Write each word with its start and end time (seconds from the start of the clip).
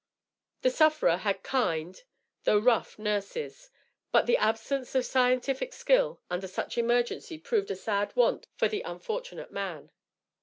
The 0.63 0.71
sufferer 0.71 1.17
had 1.17 1.43
kind, 1.43 2.01
though 2.43 2.57
rough 2.57 2.97
nurses; 2.97 3.69
but, 4.11 4.25
the 4.25 4.35
absence 4.35 4.95
of 4.95 5.05
scientific 5.05 5.73
skill, 5.73 6.19
under 6.27 6.47
such 6.47 6.75
emergency, 6.79 7.37
proved 7.37 7.69
a 7.69 7.75
sad 7.75 8.15
want 8.15 8.47
for 8.55 8.67
the 8.67 8.81
unfortunate 8.81 9.51
man. 9.51 9.91